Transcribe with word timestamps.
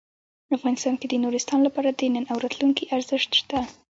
افغانستان 0.57 0.93
کې 0.99 1.07
د 1.09 1.13
نورستان 1.23 1.59
لپاره 1.67 1.89
د 1.91 2.01
نن 2.13 2.25
او 2.31 2.37
راتلونکي 2.43 2.83
ارزښت 2.95 3.29
شته. 3.39 3.59